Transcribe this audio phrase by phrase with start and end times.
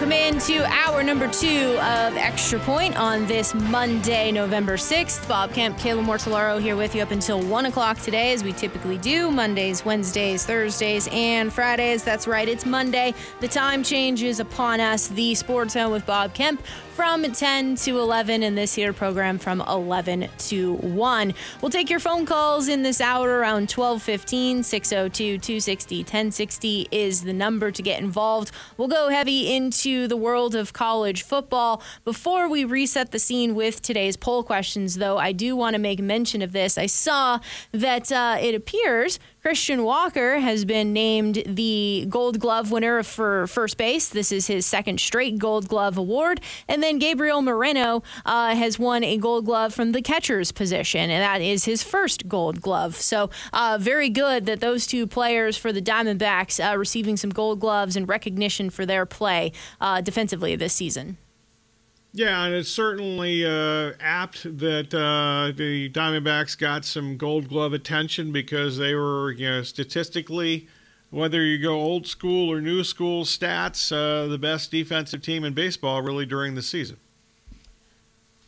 [0.00, 5.28] Welcome into hour number two of Extra Point on this Monday, November 6th.
[5.28, 8.96] Bob Kemp, Kayla Mortellaro here with you up until 1 o'clock today, as we typically
[8.96, 12.02] do Mondays, Wednesdays, Thursdays, and Fridays.
[12.02, 13.12] That's right, it's Monday.
[13.40, 15.08] The time change is upon us.
[15.08, 16.62] The Sports Zone with Bob Kemp
[17.00, 21.98] from 10 to 11 and this here program from 11 to 1 we'll take your
[21.98, 28.02] phone calls in this hour around 1215 602 260 1060 is the number to get
[28.02, 28.50] involved.
[28.76, 31.82] We'll go heavy into the world of college football.
[32.04, 36.00] Before we reset the scene with today's poll questions though i do want to make
[36.00, 36.76] mention of this.
[36.76, 37.40] I saw
[37.72, 43.78] that uh, it appears Christian Walker has been named the Gold Glove winner for first
[43.78, 44.10] base.
[44.10, 46.42] This is his second straight Gold Glove award.
[46.68, 51.22] And then Gabriel Moreno uh, has won a Gold Glove from the catcher's position, and
[51.22, 52.96] that is his first Gold Glove.
[52.96, 57.60] So, uh, very good that those two players for the Diamondbacks uh, receiving some Gold
[57.60, 61.16] Gloves and recognition for their play uh, defensively this season.
[62.12, 68.32] Yeah, and it's certainly uh, apt that uh, the Diamondbacks got some Gold Glove attention
[68.32, 70.66] because they were, you know, statistically,
[71.10, 75.54] whether you go old school or new school stats, uh, the best defensive team in
[75.54, 76.96] baseball really during the season.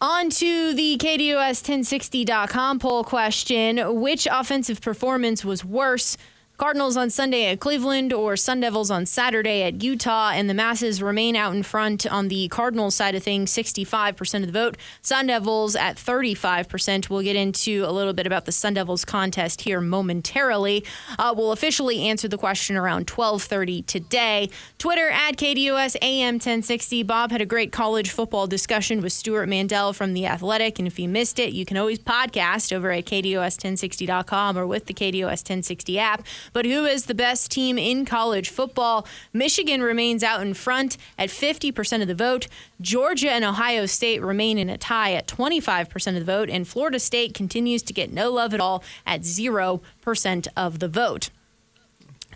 [0.00, 6.16] On to the KDUS 1060.com poll question Which offensive performance was worse?
[6.58, 11.03] Cardinals on Sunday at Cleveland or Sun Devils on Saturday at Utah, and the masses
[11.03, 14.77] remain out in front on the Cardinals side of things, 65% of the vote.
[15.01, 17.11] Sun Devils at 35%.
[17.11, 20.85] We'll get into a little bit about the Sun Devils contest here momentarily.
[21.18, 24.48] Uh, we'll officially answer the question around 12:30 today.
[24.79, 27.02] Twitter at KDUS AM 1060.
[27.02, 30.98] Bob had a great college football discussion with Stewart Mandel from the Athletic, and if
[30.98, 35.98] you missed it, you can always podcast over at KDUS1060.com or with the KDUS 1060
[35.98, 36.23] app.
[36.53, 39.07] But who is the best team in college football?
[39.33, 42.48] Michigan remains out in front at 50% of the vote.
[42.80, 46.51] Georgia and Ohio State remain in a tie at 25% of the vote.
[46.51, 51.31] And Florida State continues to get no love at all at 0% of the vote.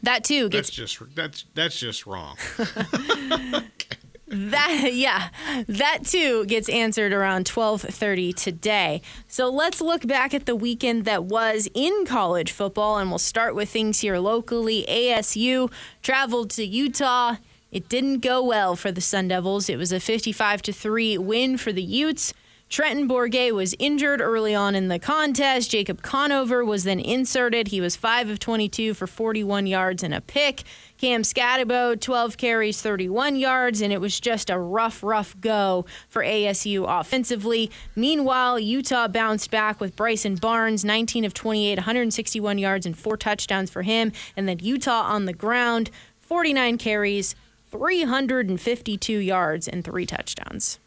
[0.02, 2.36] That too gets that's just that's that's just wrong.
[4.28, 5.28] That yeah,
[5.68, 9.02] that too gets answered around 12:30 today.
[9.28, 13.54] So let's look back at the weekend that was in college football and we'll start
[13.54, 14.84] with things here locally.
[14.88, 15.70] ASU
[16.02, 17.36] traveled to Utah.
[17.70, 19.68] It didn't go well for the Sun Devils.
[19.68, 22.32] It was a 55 to 3 win for the Utes.
[22.68, 25.70] Trenton Bourguet was injured early on in the contest.
[25.70, 27.68] Jacob Conover was then inserted.
[27.68, 30.64] He was 5 of 22 for 41 yards and a pick.
[30.98, 36.24] Cam Skattebo, 12 carries, 31 yards, and it was just a rough, rough go for
[36.24, 37.70] ASU offensively.
[37.94, 43.70] Meanwhile, Utah bounced back with Bryson Barnes, 19 of 28, 161 yards, and four touchdowns
[43.70, 44.10] for him.
[44.36, 45.90] And then Utah on the ground,
[46.20, 47.36] 49 carries,
[47.70, 50.80] 352 yards, and three touchdowns.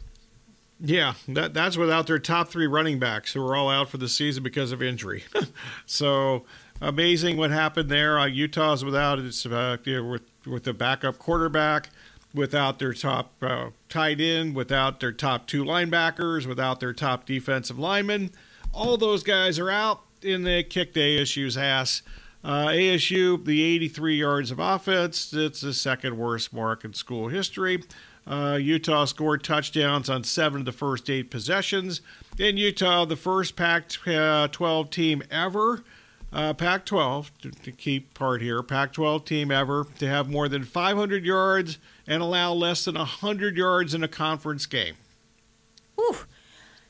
[0.82, 4.08] Yeah, that that's without their top three running backs who are all out for the
[4.08, 5.26] season because of injury.
[5.86, 6.46] so
[6.82, 8.18] amazing what happened there.
[8.18, 11.90] Uh, Utah's without its uh, you know, with with the backup quarterback,
[12.34, 17.78] without their top uh, tight end, without their top two linebackers, without their top defensive
[17.78, 18.32] lineman.
[18.74, 22.04] All those guys are out, and they kicked ASU's ass.
[22.42, 27.84] Uh, ASU, the 83 yards of offense, it's the second worst mark in school history.
[28.30, 32.02] Uh, Utah scored touchdowns on seven of the first eight possessions.
[32.38, 35.84] In Utah, the first Pac 12 team ever,
[36.32, 40.48] uh, Pac 12, to, to, keep part here, Pac 12 team ever to have more
[40.48, 44.96] than 500 yards and allow less than 100 yards in a conference game.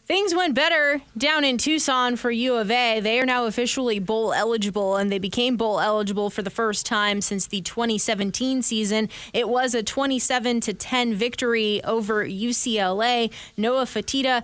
[0.09, 3.00] Things went better down in Tucson for U of A.
[3.00, 7.21] They are now officially bowl eligible, and they became bowl eligible for the first time
[7.21, 9.07] since the 2017 season.
[9.33, 13.31] It was a 27 to 10 victory over UCLA.
[13.56, 14.44] Noah Fifita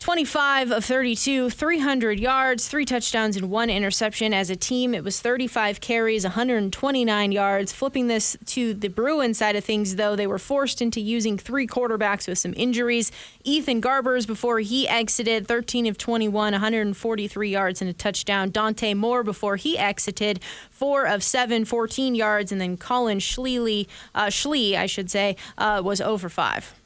[0.00, 4.32] 25 of 32, 300 yards, three touchdowns, and one interception.
[4.32, 7.70] As a team, it was 35 carries, 129 yards.
[7.74, 11.66] Flipping this to the Bruins side of things, though, they were forced into using three
[11.66, 13.12] quarterbacks with some injuries.
[13.44, 18.50] Ethan Garbers, before he exited, 13 of 21, 143 yards and a touchdown.
[18.50, 22.50] Dante Moore, before he exited, 4 of 7, 14 yards.
[22.50, 24.30] And then Colin Schlee, uh,
[24.78, 26.79] I should say, uh, was over 5.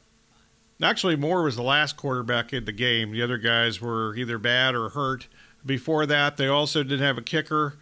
[0.81, 3.11] Actually, Moore was the last quarterback in the game.
[3.11, 5.27] The other guys were either bad or hurt.
[5.65, 7.75] Before that, they also didn't have a kicker.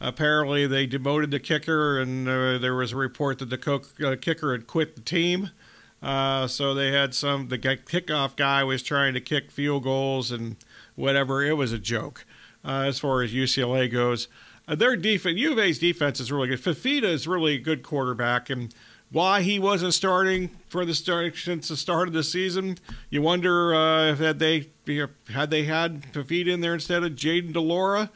[0.00, 4.16] Apparently, they demoted the kicker, and uh, there was a report that the co- uh,
[4.20, 5.50] kicker had quit the team.
[6.02, 7.48] Uh, so they had some.
[7.48, 10.56] The kickoff guy was trying to kick field goals and
[10.94, 11.44] whatever.
[11.44, 12.24] It was a joke
[12.64, 14.28] uh, as far as UCLA goes.
[14.68, 16.60] Uh, their defense, U of A's defense is really good.
[16.60, 18.72] Fifita is really a good quarterback, and
[19.10, 22.78] why he wasn't starting for the start since the start of the season.
[23.10, 24.70] You wonder uh, if had they
[25.28, 28.10] had they had Fifita in there instead of Jayden de Laura.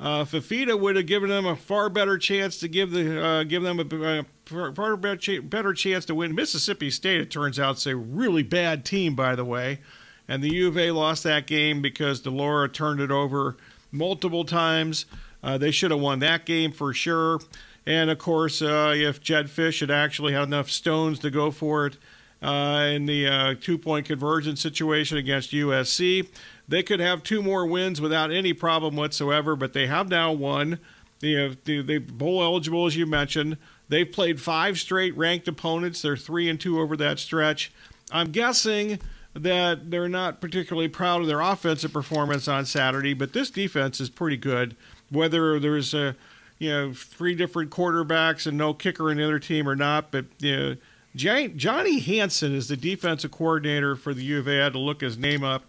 [0.00, 3.62] Uh, Fifita would have given them a far better chance to give the uh, give
[3.62, 6.34] them a, a far better, better chance to win.
[6.34, 9.80] Mississippi State, it turns out, is a really bad team, by the way,
[10.28, 13.56] and the U of A lost that game because de Laura turned it over
[13.90, 15.06] multiple times.
[15.42, 17.40] Uh, they should have won that game for sure.
[17.88, 21.86] And of course, uh, if Jedd Fisch had actually had enough stones to go for
[21.86, 21.96] it
[22.42, 26.28] uh, in the uh, two point conversion situation against USC,
[26.68, 29.56] they could have two more wins without any problem whatsoever.
[29.56, 30.80] But they have now won.
[31.20, 33.56] They, they bowl eligible, as you mentioned.
[33.88, 36.02] They've played five straight ranked opponents.
[36.02, 37.72] They're three and two over that stretch.
[38.12, 38.98] I'm guessing
[39.32, 44.10] that they're not particularly proud of their offensive performance on Saturday, but this defense is
[44.10, 44.76] pretty good.
[45.10, 46.16] Whether there's a
[46.58, 50.10] you know three different quarterbacks and no kicker in the other team or not.
[50.10, 50.76] But you know,
[51.14, 54.60] Johnny Nansen is the defensive coordinator for the U of A.
[54.60, 55.64] I had to look his name up.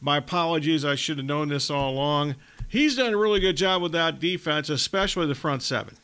[0.00, 0.84] My apologies.
[0.84, 2.36] I should have known this all along.
[2.68, 5.96] He's done a really good job with that defense, especially the front seven.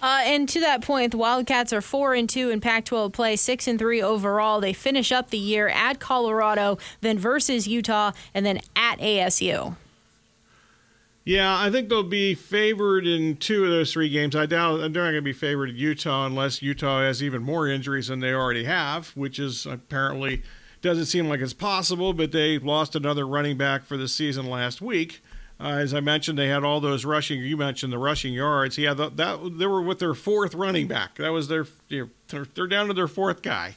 [0.00, 3.66] Uh, and to that point, the Wildcats are four and two in Pac-12 play, six
[3.66, 4.60] and three overall.
[4.60, 9.76] They finish up the year at Colorado, then versus Utah, and then at ASU.
[11.24, 14.36] Yeah, I think they'll be favored in two of those three games.
[14.36, 17.66] I doubt they're not going to be favored at Utah unless Utah has even more
[17.66, 20.42] injuries than they already have, which is apparently
[20.82, 22.12] doesn't seem like it's possible.
[22.12, 25.22] But they lost another running back for the season last week.
[25.58, 27.40] Uh, as I mentioned, they had all those rushing.
[27.40, 28.76] You mentioned the rushing yards.
[28.76, 31.16] Yeah, that, that they were with their fourth running back.
[31.16, 33.76] That was their they're down to their fourth guy.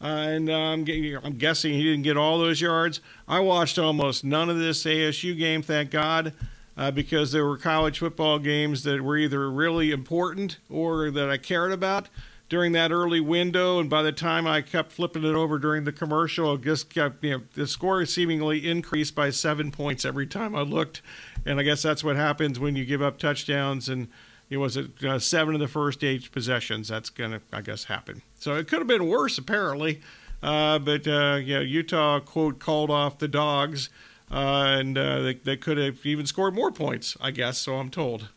[0.00, 0.84] Uh, and um,
[1.22, 3.00] I'm guessing he didn't get all those yards.
[3.28, 6.32] I watched almost none of this ASU game, thank God
[6.78, 11.36] uh, because there were college football games that were either really important or that I
[11.36, 12.08] cared about
[12.48, 13.80] during that early window.
[13.80, 17.22] And by the time I kept flipping it over during the commercial, it just kept,
[17.24, 21.02] you know, the score seemingly increased by seven points every time I looked.
[21.44, 24.06] And I guess that's what happens when you give up touchdowns and
[24.48, 26.88] it was it uh, seven of the first eight possessions.
[26.88, 28.22] That's gonna, I guess, happen.
[28.38, 30.00] So it could have been worse, apparently.
[30.42, 33.90] Uh, but uh, yeah, Utah quote called off the dogs
[34.30, 37.58] and uh, they, they could have even scored more points, I guess.
[37.58, 38.28] So I'm told.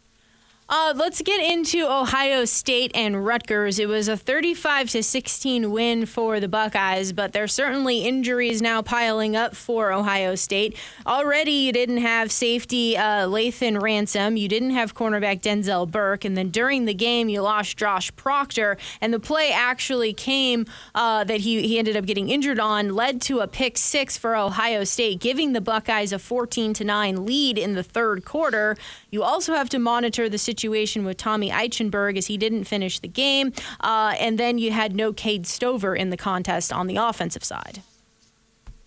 [0.74, 3.78] Uh, let's get into Ohio State and Rutgers.
[3.78, 8.82] It was a 35 to 16 win for the Buckeyes, but there's certainly injuries now
[8.82, 10.78] piling up for Ohio State.
[11.06, 16.38] Already, you didn't have safety uh, Lathan Ransom, you didn't have cornerback Denzel Burke, and
[16.38, 18.78] then during the game, you lost Josh Proctor.
[19.02, 20.66] And the play actually came
[20.96, 24.38] uh, that he, he ended up getting injured on, led to a pick six for
[24.38, 28.78] Ohio State, giving the Buckeyes a 14 to 9 lead in the third quarter.
[29.10, 33.08] You also have to monitor the situation with Tommy Eichenberg as he didn't finish the
[33.08, 33.54] game.
[33.80, 37.82] Uh, and then you had no Cade Stover in the contest on the offensive side.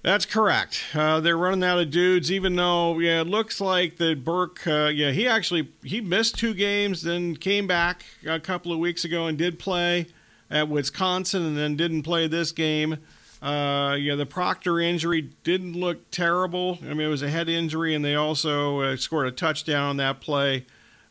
[0.05, 0.85] That's correct.
[0.93, 4.67] Uh, they're running out of dudes, even though yeah, it looks like that Burke.
[4.67, 9.07] Uh, yeah, he actually he missed two games, then came back a couple of weeks
[9.07, 10.07] ago and did play
[10.51, 12.99] at Wisconsin, and then didn't play this game.
[13.41, 16.79] Uh, yeah, the Proctor injury didn't look terrible.
[16.83, 19.97] I mean, it was a head injury, and they also uh, scored a touchdown on
[19.97, 20.67] that play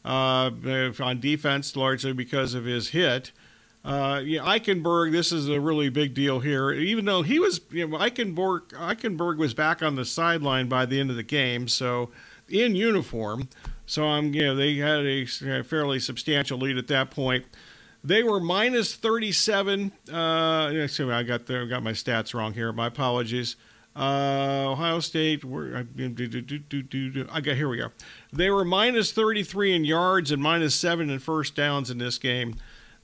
[0.05, 0.51] uh,
[0.99, 3.31] on defense, largely because of his hit.
[3.85, 6.71] Uh, Eichenberg, this is a really big deal here.
[6.71, 10.99] Even though he was, you know, Eichenberg, Eichenberg was back on the sideline by the
[10.99, 12.09] end of the game, so
[12.47, 13.49] in uniform.
[13.85, 15.25] So I'm, you know, they had a
[15.63, 17.45] fairly substantial lead at that point.
[18.05, 19.91] They were minus 37.
[20.11, 22.71] Uh, excuse me, I got the, got my stats wrong here.
[22.71, 23.57] My apologies.
[23.95, 25.45] Uh, Ohio State.
[25.45, 27.91] Were, I got here we go.
[28.31, 32.55] They were minus 33 in yards and minus seven in first downs in this game.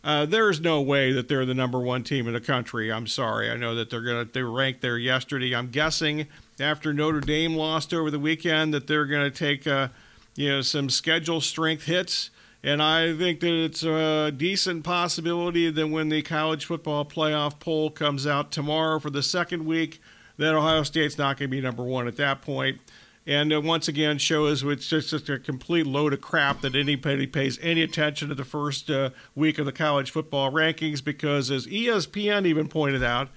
[0.04, 2.92] Uh, there's no way that they're the number one team in the country.
[2.92, 3.52] I'm sorry.
[3.52, 5.54] I know that they're gonna they were ranked there yesterday.
[5.54, 6.28] I'm guessing
[6.60, 9.90] after Notre Dame lost over the weekend that they're going to take uh,
[10.36, 12.30] you know some schedule strength hits.
[12.62, 17.90] And I think that it's a decent possibility that when the college football playoff poll
[17.90, 20.02] comes out tomorrow for the second week,
[20.40, 22.80] that Ohio State's not going to be number one at that point.
[23.28, 27.28] And uh, once again, shows it's just, just, a complete load of crap that anybody
[27.28, 31.68] pays any attention to the first uh, week of the college football rankings because, as
[31.68, 33.30] ESPN even pointed out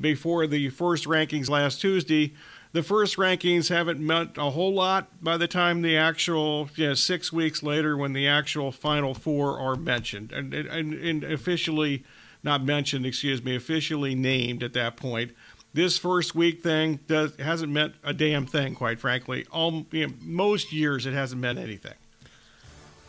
[0.00, 2.32] before the first rankings last Tuesday,
[2.72, 6.94] the first rankings haven't meant a whole lot by the time the actual you know,
[6.94, 12.02] six weeks later when the actual final four are mentioned and, and, and officially
[12.42, 15.30] not mentioned excuse me officially named at that point
[15.74, 20.14] this first week thing does hasn't meant a damn thing quite frankly all you know,
[20.22, 21.94] most years it hasn't meant anything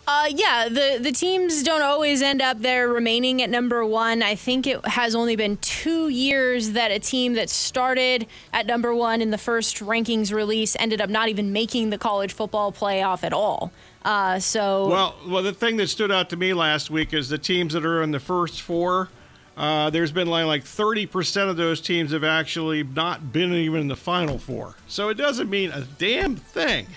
[0.08, 4.22] uh, yeah, the, the teams don't always end up there remaining at number one.
[4.22, 8.94] I think it has only been two years that a team that started at number
[8.94, 13.24] one in the first rankings release ended up not even making the college football playoff
[13.24, 13.72] at all.
[14.04, 17.40] Uh, so well, well, the thing that stood out to me last week is the
[17.40, 19.10] teams that are in the first four.
[19.58, 23.88] Uh, there's been like like 30% of those teams have actually not been even in
[23.88, 24.76] the final four.
[24.88, 26.88] So it doesn't mean a damn thing.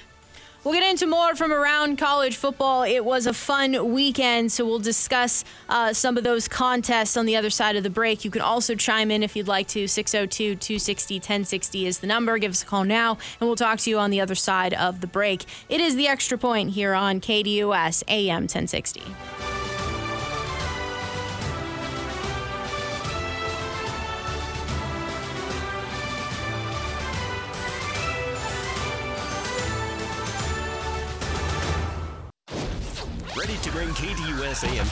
[0.64, 2.82] We'll get into more from around college football.
[2.82, 7.36] It was a fun weekend, so we'll discuss uh, some of those contests on the
[7.36, 8.24] other side of the break.
[8.24, 9.86] You can also chime in if you'd like to.
[9.86, 12.36] 602 260 1060 is the number.
[12.38, 15.00] Give us a call now, and we'll talk to you on the other side of
[15.00, 15.44] the break.
[15.68, 19.02] It is the extra point here on KDUS AM 1060.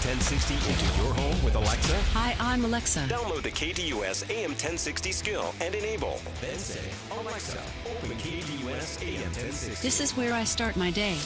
[0.05, 1.97] 1060 into your home with Alexa?
[2.13, 3.01] Hi, I'm Alexa.
[3.01, 6.21] Download the KDUS AM 1060 skill and enable.
[6.41, 6.81] Then say,
[7.19, 7.61] Alexa,
[7.91, 9.83] open KDUS AM 1060.
[9.83, 11.19] This is where I start my day.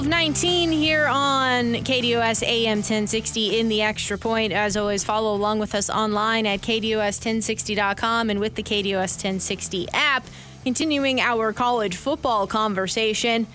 [0.00, 4.50] 1219 here on KDUS AM 1060 in the extra point.
[4.50, 10.24] As always, follow along with us online at KDUS1060.com and with the KDUS 1060 app.
[10.64, 13.46] Continuing our college football conversation,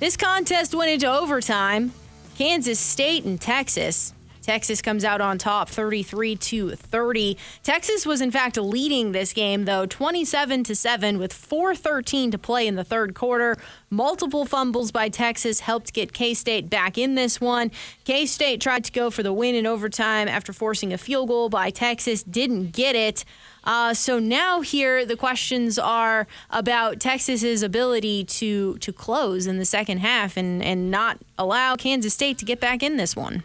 [0.00, 1.92] this contest went into overtime.
[2.36, 4.12] Kansas State and Texas.
[4.42, 7.36] Texas comes out on top 33 to 30.
[7.62, 12.66] Texas was in fact leading this game though 27 to 7 with 4:13 to play
[12.66, 13.56] in the third quarter.
[13.88, 17.70] Multiple fumbles by Texas helped get K-State back in this one.
[18.04, 21.70] K-State tried to go for the win in overtime after forcing a field goal by
[21.70, 23.24] Texas, didn't get it.
[23.64, 29.64] Uh, so now here the questions are about Texas's ability to to close in the
[29.64, 33.42] second half and and not allow Kansas State to get back in this one.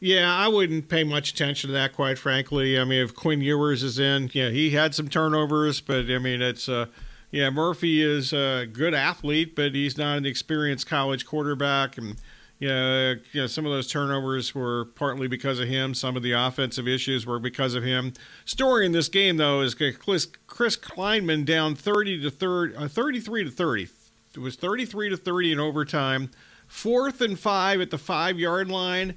[0.00, 2.78] Yeah, I wouldn't pay much attention to that, quite frankly.
[2.78, 6.40] I mean, if Quinn Ewers is in, yeah, he had some turnovers, but I mean,
[6.40, 6.86] it's uh,
[7.30, 12.16] yeah, Murphy is a good athlete, but he's not an experienced college quarterback, and
[12.58, 15.92] yeah, you know, some of those turnovers were partly because of him.
[15.92, 18.14] Some of the offensive issues were because of him.
[18.46, 23.44] Story in this game, though, is Chris, Chris Klieman down 30 to 30, uh, 33
[23.44, 23.88] to 30.
[24.34, 26.30] It was 33 to 30 in overtime.
[26.66, 29.16] Fourth and five at the five yard line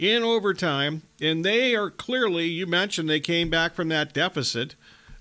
[0.00, 2.46] in overtime, and they are clearly.
[2.46, 4.74] You mentioned they came back from that deficit.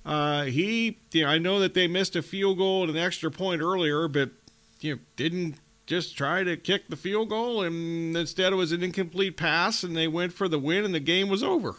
[0.06, 3.30] Uh, he, you know, I know that they missed a field goal and an extra
[3.30, 4.32] point earlier, but
[4.80, 5.56] you know, didn't
[5.86, 9.98] just try to kick the field goal, and instead it was an incomplete pass, and
[9.98, 11.76] they went for the win, and the game was over.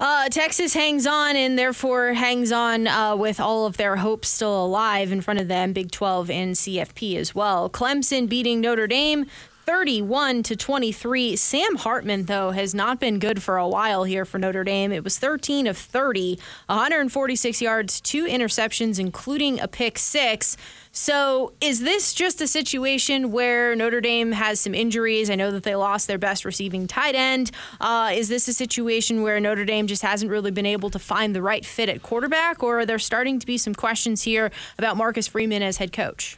[0.00, 4.64] Uh, Texas hangs on and therefore hangs on uh, with all of their hopes still
[4.64, 7.70] alive in front of them, Big 12 and CFP as well.
[7.70, 9.26] Clemson beating Notre Dame
[9.64, 11.36] 31 to 23.
[11.36, 14.92] Sam Hartman, though, has not been good for a while here for Notre Dame.
[14.92, 20.58] It was 13 of 30, 146 yards, two interceptions, including a pick six.
[20.92, 25.30] So, is this just a situation where Notre Dame has some injuries?
[25.30, 27.50] I know that they lost their best receiving tight end.
[27.80, 31.34] Uh, is this a situation where Notre Dame just hasn't really been able to find
[31.34, 34.98] the right fit at quarterback, or are there starting to be some questions here about
[34.98, 36.36] Marcus Freeman as head coach?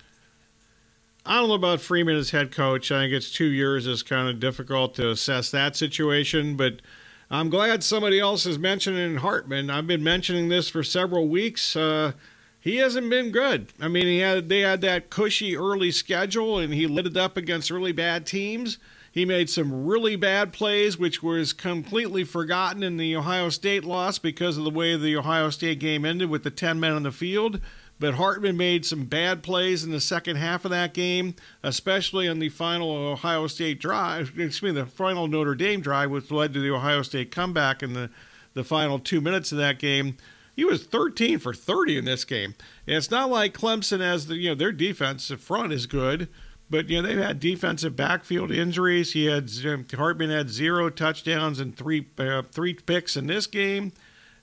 [1.26, 2.92] I don't know about Freeman as head coach.
[2.92, 6.80] I think it's two years is kind of difficult to assess that situation, but
[7.28, 9.68] I'm glad somebody else is mentioning Hartman.
[9.68, 11.75] I've been mentioning this for several weeks.
[11.75, 12.12] Uh,
[12.61, 13.73] he hasn't been good.
[13.80, 17.37] I mean, he had they had that cushy early schedule, and he lit it up
[17.37, 18.78] against really bad teams.
[19.11, 24.18] He made some really bad plays, which was completely forgotten in the Ohio State loss
[24.18, 27.11] because of the way the Ohio State game ended with the 10 men on the
[27.11, 27.61] field.
[27.98, 32.38] But Hartman made some bad plays in the second half of that game, especially on
[32.38, 34.28] the final Ohio State drive.
[34.38, 37.94] Excuse me, the final Notre Dame drive, which led to the Ohio State comeback in
[37.94, 38.10] the,
[38.54, 40.16] the final two minutes of that game.
[40.54, 42.54] He was 13 for 30 in this game.
[42.86, 46.28] And it's not like Clemson has the, you know, their defensive front is good,
[46.68, 49.12] but, you know, they've had defensive backfield injuries.
[49.12, 49.50] He had,
[49.94, 53.92] Hartman had zero touchdowns and three, uh, three picks in this game.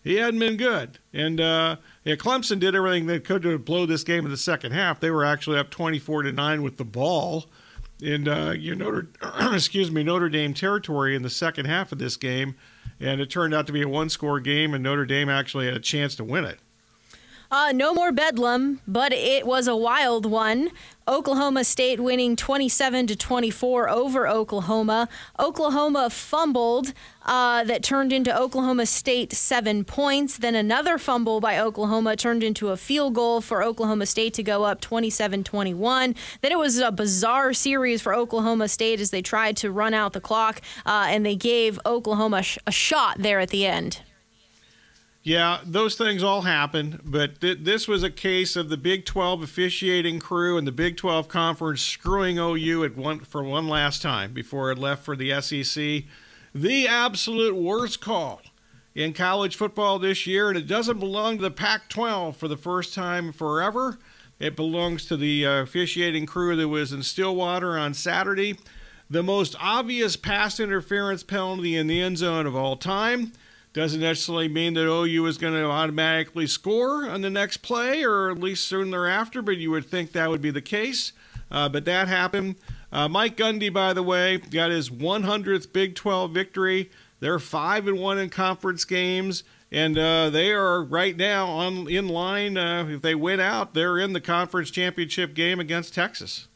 [0.04, 1.00] He hadn't been good.
[1.14, 4.74] And, uh, yeah, Clemson did everything they could to blow this game in the second
[4.74, 5.00] half.
[5.00, 7.46] They were actually up 24 to 9 with the ball
[8.02, 9.08] in uh, Notre
[9.54, 12.56] excuse me Notre Dame territory in the second half of this game,
[13.00, 15.80] and it turned out to be a one-score game, and Notre Dame actually had a
[15.80, 16.60] chance to win it.
[17.50, 20.72] Uh, no more bedlam, but it was a wild one.
[21.08, 25.10] Oklahoma State winning 27 to 24 over Oklahoma.
[25.38, 26.94] Oklahoma fumbled
[27.26, 30.38] uh, that turned into Oklahoma State seven points.
[30.38, 34.64] Then another fumble by Oklahoma turned into a field goal for Oklahoma State to go
[34.64, 36.16] up 27 21.
[36.42, 40.14] Then it was a bizarre series for Oklahoma State as they tried to run out
[40.14, 44.02] the clock uh, and they gave Oklahoma sh- a shot there at the end.
[45.26, 49.42] Yeah, those things all happen, but th- this was a case of the Big 12
[49.42, 54.34] officiating crew and the Big 12 conference screwing OU at one for one last time
[54.34, 56.04] before it left for the SEC.
[56.54, 58.42] The absolute worst call
[58.94, 62.58] in college football this year, and it doesn't belong to the Pac 12 for the
[62.58, 64.00] first time forever.
[64.40, 68.58] It belongs to the uh, officiating crew that was in Stillwater on Saturday.
[69.10, 73.32] The most obvious pass interference penalty in the end zone of all time
[73.74, 78.30] doesn't necessarily mean that OU is going to automatically score on the next play or
[78.30, 81.12] at least soon thereafter, but you would think that would be the case.
[81.50, 82.56] Uh, but that happened.
[82.92, 86.92] Uh, Mike Gundy, by the way, got his 100th Big 12 victory.
[87.20, 92.08] They're five and one in conference games, and uh, they are right now on in
[92.08, 92.58] line.
[92.58, 96.48] Uh, if they win out, they're in the conference championship game against Texas.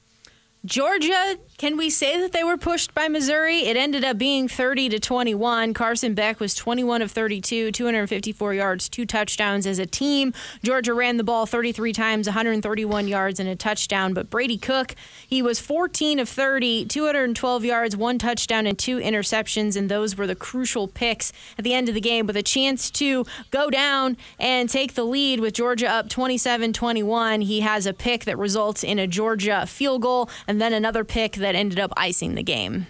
[0.68, 3.60] Georgia, can we say that they were pushed by Missouri?
[3.60, 5.74] It ended up being 30 to 21.
[5.74, 10.34] Carson Beck was 21 of 32, 254 yards, two touchdowns as a team.
[10.64, 14.94] Georgia ran the ball 33 times, 131 yards and a touchdown, but Brady Cook,
[15.26, 20.28] he was 14 of 30, 212 yards, one touchdown and two interceptions and those were
[20.28, 24.18] the crucial picks at the end of the game with a chance to go down
[24.38, 27.46] and take the lead with Georgia up 27-21.
[27.46, 31.34] He has a pick that results in a Georgia field goal and then another pick
[31.34, 32.88] that ended up icing the game.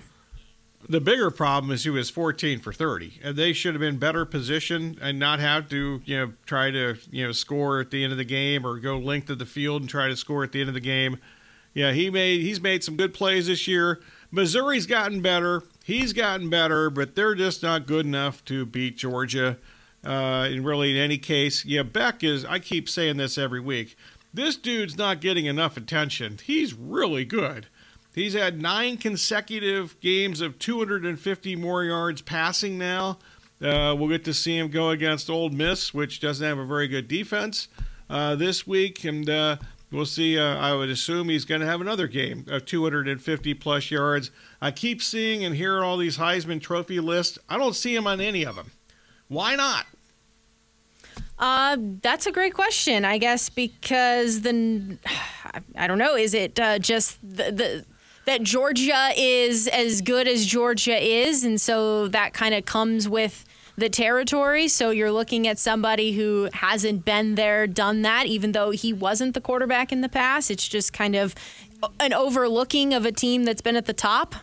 [0.90, 4.24] The bigger problem is he was 14 for 30, and they should have been better
[4.26, 8.14] positioned and not have to, you know, try to, you know, score at the end
[8.14, 10.62] of the game or go length of the field and try to score at the
[10.62, 11.18] end of the game.
[11.74, 14.02] Yeah, he made he's made some good plays this year.
[14.32, 15.62] Missouri's gotten better.
[15.84, 19.58] He's gotten better, but they're just not good enough to beat Georgia.
[20.06, 22.46] Uh, in really, in any case, yeah, Beck is.
[22.46, 23.98] I keep saying this every week.
[24.38, 26.38] This dude's not getting enough attention.
[26.44, 27.66] He's really good.
[28.14, 33.18] He's had nine consecutive games of 250 more yards passing now.
[33.60, 36.88] Uh, we'll get to see him go against Ole Miss, which doesn't have a very
[36.88, 37.68] good defense
[38.12, 39.58] uh, this week, and uh,
[39.92, 40.38] we'll see.
[40.38, 44.30] Uh, I would assume he's going to have another game of 250 plus yards.
[44.62, 47.40] I keep seeing and hearing all these Heisman Trophy lists.
[47.50, 48.70] I don't see him on any of them.
[49.30, 49.88] Why not?
[51.40, 53.06] Uh, that's a great question.
[53.06, 54.98] I guess because the,
[55.76, 56.16] I don't know.
[56.16, 57.86] Is it uh, just the, the
[58.26, 63.46] that Georgia is as good as Georgia is, and so that kind of comes with
[63.78, 64.68] the territory.
[64.68, 69.34] So you're looking at somebody who hasn't been there, done that, even though he wasn't
[69.34, 70.52] the quarterback in the past.
[70.52, 71.36] It's just kind of
[72.00, 74.36] an overlooking of a team that's been at the top.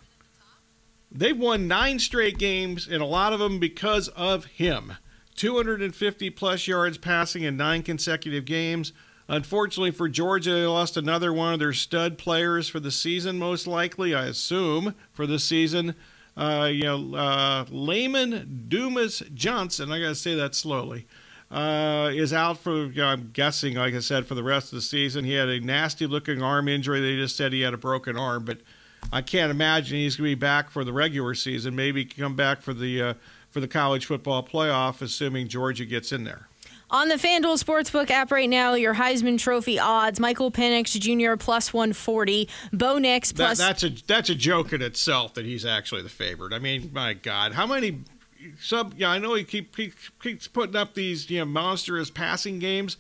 [1.10, 4.94] They've won nine straight games, and a lot of them because of him.
[5.36, 8.92] 250 plus yards passing in nine consecutive games.
[9.28, 13.66] Unfortunately for Georgia, they lost another one of their stud players for the season, most
[13.66, 15.94] likely, I assume, for the season.
[16.36, 21.06] Uh, you know, uh, Lyman Dumas Johnson, I got to say that slowly,
[21.50, 24.76] uh, is out for, you know, I'm guessing, like I said, for the rest of
[24.76, 25.24] the season.
[25.24, 27.00] He had a nasty looking arm injury.
[27.00, 28.58] They just said he had a broken arm, but
[29.12, 31.76] I can't imagine he's going to be back for the regular season.
[31.76, 33.14] Maybe come back for the uh,
[33.54, 36.48] for the college football playoff, assuming Georgia gets in there.
[36.90, 41.36] On the FanDuel Sportsbook app right now, your Heisman Trophy odds: Michael Penix Jr.
[41.36, 43.58] plus 140, Bo Nix plus.
[43.58, 46.52] That, that's a that's a joke in itself that he's actually the favorite.
[46.52, 48.00] I mean, my God, how many
[48.60, 48.94] sub?
[48.96, 52.96] Yeah, I know he keep, he keeps putting up these you know monstrous passing games.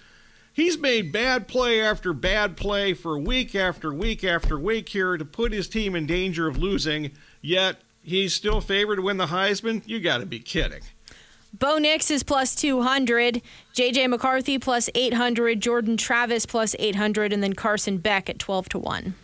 [0.52, 5.24] He's made bad play after bad play for week after week after week here to
[5.24, 7.10] put his team in danger of losing.
[7.42, 9.82] Yet he's still favored to win the Heisman.
[9.86, 10.82] You got to be kidding.
[11.58, 13.40] Bo Nix is plus 200,
[13.74, 18.78] JJ McCarthy plus 800, Jordan Travis plus 800, and then Carson Beck at 12 to
[18.78, 19.14] 1.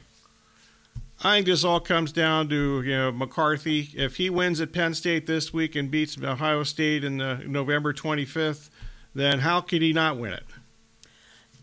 [1.23, 3.91] I think this all comes down to you know McCarthy.
[3.95, 7.93] If he wins at Penn State this week and beats Ohio State in the November
[7.93, 8.71] 25th,
[9.15, 10.45] then how could he not win it?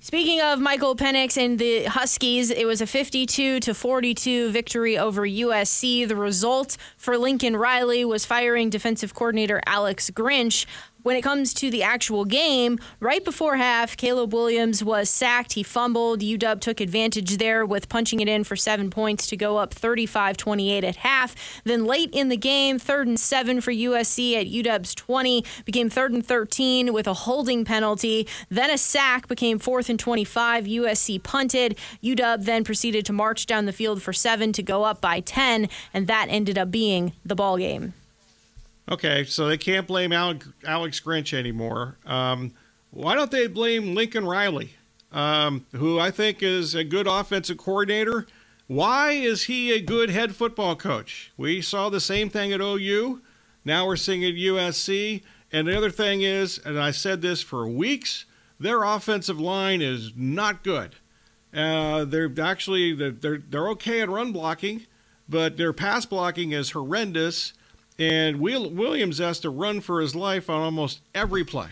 [0.08, 5.24] Speaking of Michael Penix and the Huskies, it was a 52 to 42 victory over
[5.24, 6.08] USC.
[6.08, 10.65] The result for Lincoln Riley was firing defensive coordinator Alex Grinch
[11.08, 15.54] when it comes to the actual game, right before half, Caleb Williams was sacked.
[15.54, 16.20] He fumbled.
[16.20, 20.36] UW took advantage there with punching it in for seven points to go up 35
[20.36, 21.34] 28 at half.
[21.63, 26.12] Then late in the game, third and seven for USC at UW's 20, became third
[26.12, 28.28] and 13 with a holding penalty.
[28.50, 30.65] Then a sack became fourth and 25.
[30.65, 31.78] USC punted.
[32.04, 35.70] UW then proceeded to march down the field for seven to go up by 10,
[35.93, 37.93] and that ended up being the ball game.
[38.89, 41.97] Okay, so they can't blame Alex, Grinch anymore.
[42.06, 42.54] Um,
[42.91, 44.76] why don't they blame Lincoln Riley,
[45.12, 48.28] um, who I think is a good offensive coordinator?
[48.67, 51.32] Why is he a good head football coach?
[51.36, 53.21] We saw the same thing at OU.
[53.65, 55.21] Now we're seeing it at USC.
[55.52, 58.26] And the other thing is, and I said this for weeks,
[58.60, 60.95] their offensive line is not good.
[61.54, 64.86] Uh, they're actually they're they're okay at run blocking,
[65.30, 67.54] but their pass blocking is horrendous
[67.99, 71.69] and Williams has to run for his life on almost every play.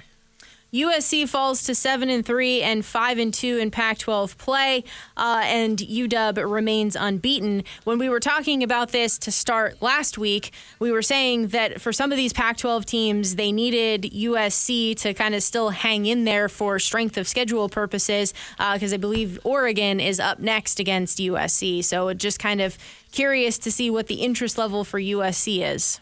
[0.75, 4.83] USC falls to seven and three and five and two in Pac-12 play,
[5.15, 7.63] uh, and UW remains unbeaten.
[7.85, 11.93] When we were talking about this to start last week, we were saying that for
[11.93, 16.49] some of these Pac-12 teams, they needed USC to kind of still hang in there
[16.49, 21.85] for strength of schedule purposes, because uh, I believe Oregon is up next against USC.
[21.85, 22.77] So just kind of
[23.13, 26.01] curious to see what the interest level for USC is.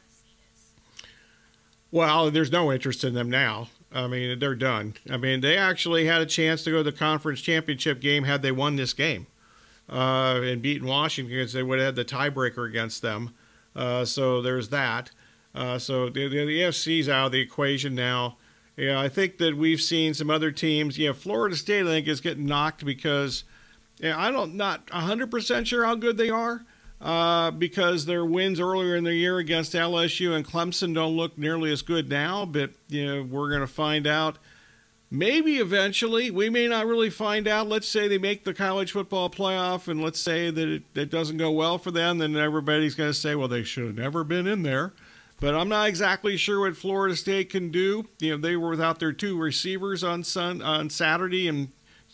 [1.93, 3.67] Well, there's no interest in them now.
[3.91, 4.95] I mean, they're done.
[5.12, 8.41] I mean, they actually had a chance to go to the conference championship game had
[8.41, 9.27] they won this game
[9.88, 13.36] uh, and beaten Washington because they would have had the tiebreaker against them.
[13.75, 15.12] Uh, so there's that.
[15.53, 18.38] Uh, so the, the, the AFC's out of the equation now.
[18.75, 20.97] Yeah, I think that we've seen some other teams.
[20.97, 23.43] Yeah, Florida State, I think, is getting knocked because
[23.99, 26.65] yeah, I don't not 100% sure how good they are
[27.04, 31.70] uh, because their wins earlier in the year against LSU and Clemson don't look nearly
[31.72, 32.46] as good now.
[32.46, 34.38] But you know, we're going to find out.
[35.12, 37.68] Maybe eventually, we may not really find out.
[37.68, 41.38] Let's say they make the college football playoff, and let's say that it, it doesn't
[41.38, 44.48] go well for them, then everybody's going to say, well, they should have never been
[44.48, 44.94] in there.
[45.39, 48.08] But I'm not exactly sure what Florida State can do.
[48.20, 51.68] You know, they were without their two receivers on Sun on Saturday and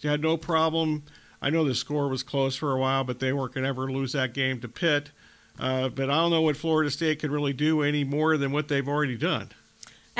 [0.03, 1.03] had no problem
[1.41, 3.91] I know the score was close for a while, but they weren't going to ever
[3.91, 5.11] lose that game to Pitt.
[5.57, 8.67] Uh, but I don't know what Florida State could really do any more than what
[8.67, 9.49] they've already done.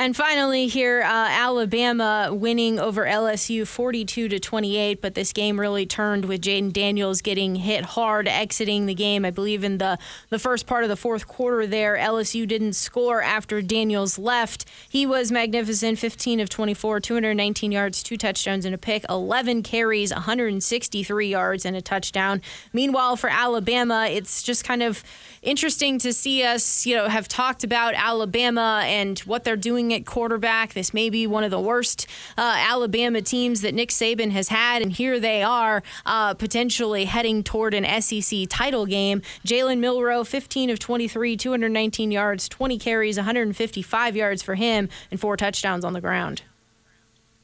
[0.00, 5.02] And finally, here, uh, Alabama winning over LSU 42 to 28.
[5.02, 9.26] But this game really turned with Jayden Daniels getting hit hard, exiting the game.
[9.26, 9.98] I believe in the
[10.30, 11.66] the first part of the fourth quarter.
[11.66, 14.64] There, LSU didn't score after Daniels left.
[14.88, 20.14] He was magnificent, 15 of 24, 219 yards, two touchdowns and a pick, 11 carries,
[20.14, 22.40] 163 yards and a touchdown.
[22.72, 25.04] Meanwhile, for Alabama, it's just kind of
[25.42, 30.06] interesting to see us, you know, have talked about Alabama and what they're doing at
[30.06, 30.74] quarterback.
[30.74, 34.82] This may be one of the worst uh, Alabama teams that Nick Saban has had,
[34.82, 39.22] and here they are uh, potentially heading toward an SEC title game.
[39.46, 45.36] Jalen Milroe, 15 of 23, 219 yards, 20 carries, 155 yards for him, and four
[45.36, 46.42] touchdowns on the ground.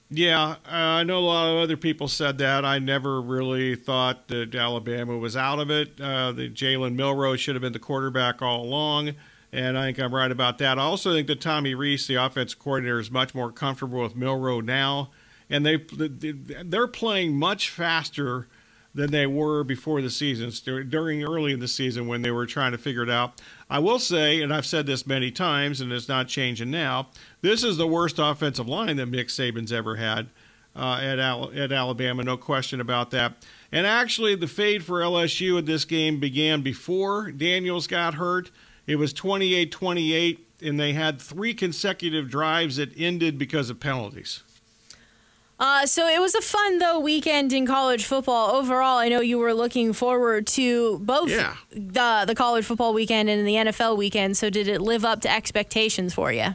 [0.09, 2.65] Yeah, uh, I know a lot of other people said that.
[2.65, 6.01] I never really thought that Alabama was out of it.
[6.01, 9.15] Uh, that Jalen Milroe should have been the quarterback all along,
[9.53, 10.79] and I think I'm right about that.
[10.79, 14.61] I also think that Tommy Rees, the offensive coordinator, is much more comfortable with Milroe
[14.61, 15.11] now,
[15.49, 18.49] and they they're playing much faster
[18.97, 20.51] than they were before the season,
[20.89, 23.41] during early in the season when they were trying to figure it out.
[23.69, 27.09] I will say, and I've said this many times, and it's not changing now,
[27.43, 30.29] this is the worst offensive line that Nick Saban's ever had
[30.75, 33.35] uh, at, Al- at Alabama, no question about that.
[33.73, 38.51] And actually, the fade for LSU in this game began before Daniels got hurt.
[38.87, 44.43] It was 28 28, and they had three consecutive drives that ended because of penalties.
[45.59, 48.99] Uh, so it was a fun though weekend in college football overall.
[48.99, 51.57] I know you were looking forward to both yeah.
[51.71, 54.37] the the college football weekend and the NFL weekend.
[54.37, 56.55] So did it live up to expectations for you?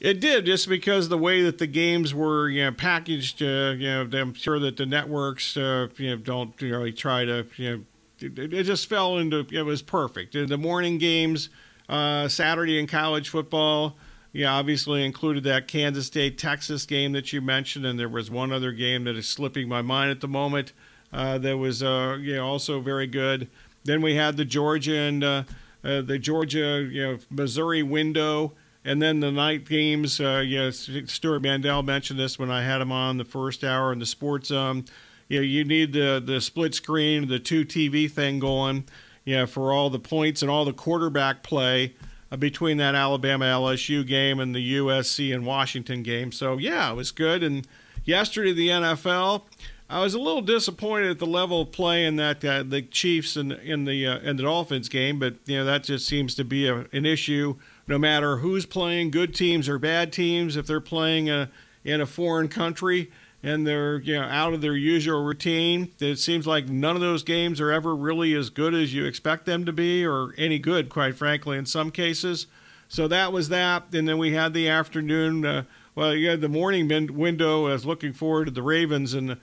[0.00, 3.42] It did, just because the way that the games were, you know, packaged.
[3.42, 7.46] Uh, you know, I'm sure that the networks, uh, you know, don't really try to,
[7.56, 7.84] you know,
[8.20, 9.46] it, it just fell into.
[9.50, 10.32] It was perfect.
[10.32, 11.48] The morning games,
[11.88, 13.96] uh, Saturday in college football
[14.32, 18.52] yeah, obviously included that Kansas State Texas game that you mentioned, and there was one
[18.52, 20.72] other game that is slipping my mind at the moment
[21.12, 23.48] uh, that was uh, you know, also very good.
[23.84, 25.42] Then we had the Georgia and uh,
[25.82, 28.52] uh, the Georgia you know Missouri window,
[28.84, 30.20] and then the night games.
[30.20, 34.06] Uh, Stewart Mandel mentioned this when I had him on the first hour in the
[34.06, 34.50] sports.
[34.50, 34.84] Um,
[35.28, 38.84] you know, you need the the split screen, the two TV thing going.
[39.24, 41.94] Yeah, for all the points and all the quarterback play
[42.32, 46.32] uh, between that Alabama LSU game and the USC and Washington game.
[46.32, 47.42] So yeah, it was good.
[47.42, 47.66] And
[48.04, 49.42] yesterday the NFL,
[49.90, 53.36] I was a little disappointed at the level of play in that uh, the Chiefs
[53.36, 56.66] and in the uh, the Dolphins game, but you know that just seems to be
[56.66, 60.56] a, an issue no matter who's playing, good teams or bad teams.
[60.56, 61.50] If they're playing a,
[61.84, 63.10] in a foreign country
[63.42, 67.22] and they're you know out of their usual routine, it seems like none of those
[67.22, 70.88] games are ever really as good as you expect them to be, or any good,
[70.88, 72.46] quite frankly, in some cases.
[72.88, 75.44] So that was that, and then we had the afternoon.
[75.44, 77.66] Uh, well, you had the morning window.
[77.66, 79.36] I was looking forward to the Ravens and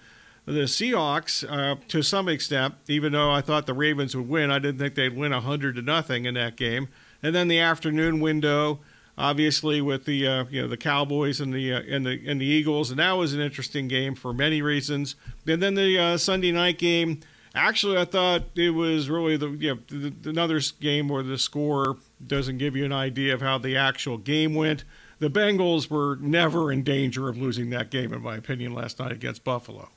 [0.46, 4.52] the Seahawks uh, to some extent, even though I thought the Ravens would win.
[4.52, 6.88] I didn't think they'd win 100 to nothing in that game.
[7.22, 8.80] And then the afternoon window,
[9.18, 12.46] obviously with the uh, you know the Cowboys and the uh, and the and the
[12.46, 15.16] Eagles, and that was an interesting game for many reasons.
[15.48, 17.22] And then the uh, Sunday night game.
[17.58, 21.96] Actually, I thought it was really the, you know, the, another game where the score
[22.28, 24.84] doesn't give you an idea of how the actual game went.
[25.20, 29.14] The Bengals were never in danger of losing that game, in my opinion, last night
[29.14, 29.88] against Buffalo.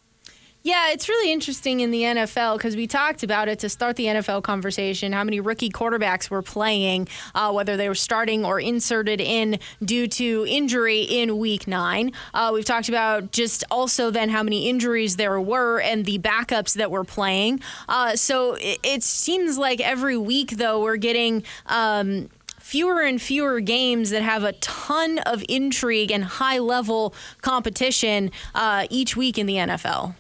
[0.64, 4.06] Yeah, it's really interesting in the NFL because we talked about it to start the
[4.06, 5.12] NFL conversation.
[5.12, 10.08] How many rookie quarterbacks were playing, uh, whether they were starting or inserted in due
[10.08, 12.12] to injury in Week Nine.
[12.34, 16.74] Uh, we've talked about just also then how many injuries there were and the backups
[16.74, 17.60] that were playing.
[17.88, 21.44] Uh, so it, it, seems like every week though we're getting.
[21.66, 28.30] Um, fewer and fewer games that have a ton of intrigue and high level competition
[28.54, 30.14] uh, each week in the NFL.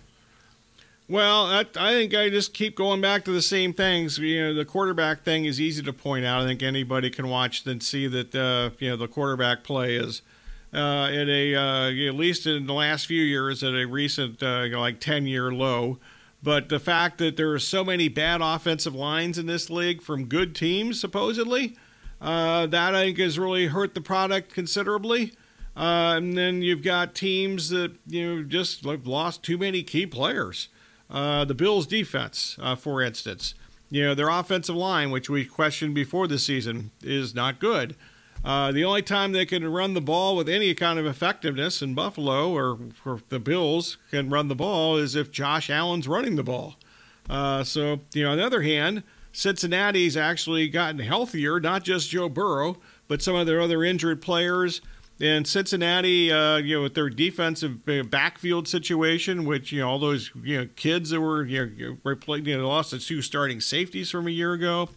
[1.10, 4.18] Well, I, I, think I just keep going back to the same things.
[4.18, 6.42] You know, the quarterback thing is easy to point out.
[6.42, 10.20] I think anybody can watch and see that uh, you know the quarterback play is
[10.74, 14.68] uh, at a uh, at least in the last few years at a recent uh,
[14.72, 15.98] like ten year low.
[16.42, 20.26] But the fact that there are so many bad offensive lines in this league from
[20.26, 21.74] good teams, supposedly,
[22.20, 25.32] uh, that I think has really hurt the product considerably.
[25.74, 30.68] Uh, and then you've got teams that you know just lost too many key players.
[31.10, 33.54] Uh, the Bills' defense, uh, for instance.
[33.90, 37.96] You know, their offensive line, which we questioned before the season, is not good.
[38.44, 41.94] Uh, the only time they can run the ball with any kind of effectiveness in
[41.94, 46.44] Buffalo or, or the Bills can run the ball is if Josh Allen's running the
[46.44, 46.76] ball.
[47.28, 52.28] Uh, so, you know, on the other hand, Cincinnati's actually gotten healthier, not just Joe
[52.28, 54.80] Burrow, but some of their other injured players.
[55.20, 60.30] And Cincinnati, uh, you know, with their defensive backfield situation, which you know all those
[60.42, 64.10] you know kids that were you know, replayed, you know lost the two starting safeties
[64.10, 64.88] from a year ago,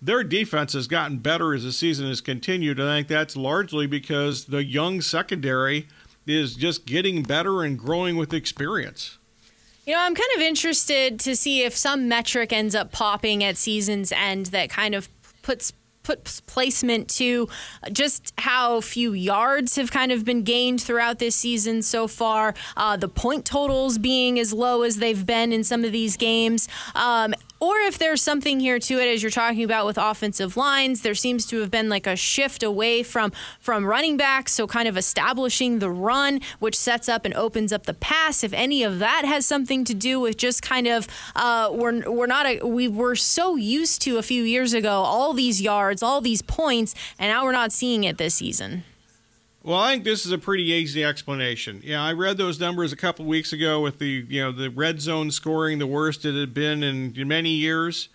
[0.00, 2.80] their defense has gotten better as the season has continued.
[2.80, 5.86] I think that's largely because the young secondary
[6.26, 9.18] is just getting better and growing with experience.
[9.84, 13.56] You know, I'm kind of interested to see if some metric ends up popping at
[13.56, 15.08] season's end that kind of
[15.42, 17.48] puts put placement to
[17.92, 22.96] just how few yards have kind of been gained throughout this season so far, uh,
[22.96, 26.68] the point totals being as low as they've been in some of these games.
[26.94, 31.02] Um, or if there's something here to it as you're talking about with offensive lines
[31.02, 34.88] there seems to have been like a shift away from from running backs so kind
[34.88, 38.42] of establishing the run which sets up and opens up the pass.
[38.42, 42.26] If any of that has something to do with just kind of uh, we're we're
[42.26, 46.20] not a, we were so used to a few years ago all these yards all
[46.20, 48.84] these points and now we're not seeing it this season
[49.64, 51.80] well, I think this is a pretty easy explanation.
[51.84, 55.00] Yeah, I read those numbers a couple weeks ago with the you know the red
[55.00, 58.08] zone scoring the worst it had been in, many years,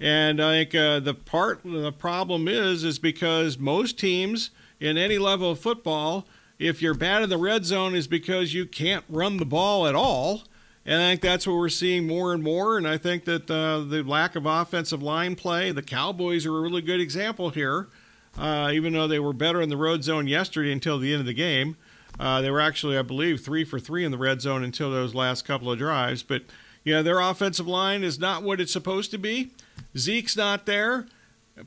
[0.00, 5.18] and I think uh, the part the problem is is because most teams in any
[5.18, 6.26] level of football,
[6.58, 9.94] if you're bad in the red zone, is because you can't run the ball at
[9.94, 10.42] all.
[10.84, 12.78] And I think that's what we're seeing more and more.
[12.78, 16.60] And I think that uh, the lack of offensive line play, the Cowboys are a
[16.60, 17.88] really good example here
[18.38, 21.26] uh, even though they were better in the road zone yesterday until the end of
[21.26, 21.76] the game.
[22.18, 25.14] Uh, they were actually, I believe, three for three in the red zone until those
[25.14, 26.22] last couple of drives.
[26.22, 26.42] But
[26.84, 29.50] yeah, their offensive line is not what it's supposed to be.
[29.96, 31.06] Zeke's not there.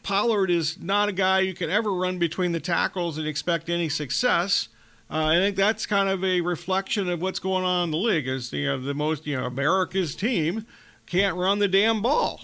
[0.04, 3.90] Pollard is not a guy you can ever run between the tackles and expect any
[3.90, 4.70] success.
[5.10, 8.28] Uh, I think that's kind of a reflection of what's going on in the league.
[8.28, 10.66] Is you know the most you know America's team
[11.06, 12.42] can't run the damn ball.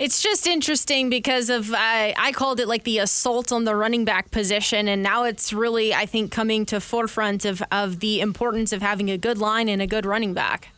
[0.00, 4.06] It's just interesting because of I, I called it like the assault on the running
[4.06, 8.72] back position, and now it's really I think coming to forefront of of the importance
[8.72, 10.70] of having a good line and a good running back.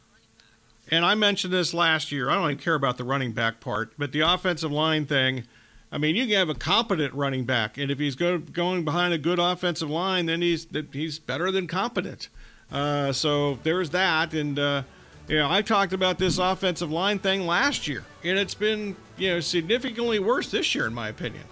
[0.91, 2.31] And I mentioned this last year.
[2.31, 5.45] I don't even care about the running back part, but the offensive line thing.
[5.93, 9.15] I mean, you can have a competent running back, and if he's go, going behind
[9.15, 12.29] a good offensive line, then he's he's better than competent.
[12.73, 14.83] Uh, so there's that, and uh,
[15.29, 19.31] you know, I talked about this offensive line thing last year, and it's been you
[19.31, 21.45] know significantly worse this year, in my opinion.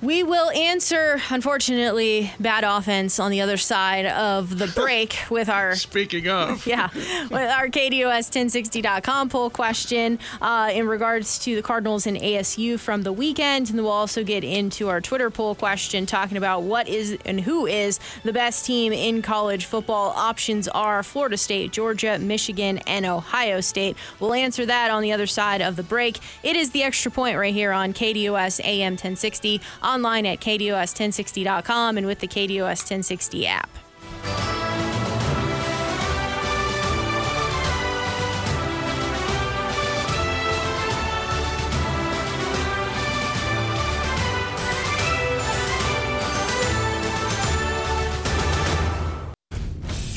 [0.00, 5.74] We will answer, unfortunately, bad offense on the other side of the break with our.
[5.74, 6.66] Speaking of.
[6.68, 13.02] Yeah, with our KDUS1060.com poll question uh, in regards to the Cardinals and ASU from
[13.02, 13.70] the weekend.
[13.70, 17.66] And we'll also get into our Twitter poll question talking about what is and who
[17.66, 20.10] is the best team in college football.
[20.10, 23.96] Options are Florida State, Georgia, Michigan, and Ohio State.
[24.20, 26.18] We'll answer that on the other side of the break.
[26.42, 32.06] It is the extra point right here on KDUS AM 1060 online at KDUS1060.com and
[32.06, 33.70] with the KDUS 1060 app.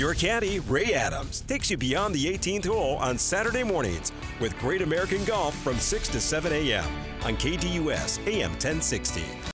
[0.01, 4.81] Your caddy, Ray Adams, takes you beyond the 18th hole on Saturday mornings with Great
[4.81, 6.85] American Golf from 6 to 7 a.m.
[7.23, 9.50] on KDUS AM 1060.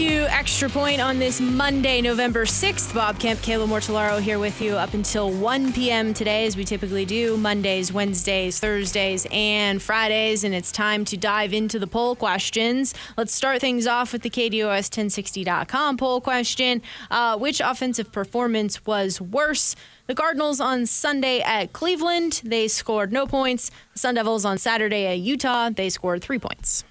[0.00, 2.94] To Extra Point on this Monday, November 6th.
[2.94, 6.14] Bob Kemp, Kayla Mortellaro here with you up until 1 p.m.
[6.14, 10.42] today, as we typically do Mondays, Wednesdays, Thursdays, and Fridays.
[10.42, 12.94] And it's time to dive into the poll questions.
[13.18, 19.76] Let's start things off with the KDUS1060.com poll question uh, Which offensive performance was worse?
[20.06, 23.70] The Cardinals on Sunday at Cleveland, they scored no points.
[23.92, 26.84] The Sun Devils on Saturday at Utah, they scored three points.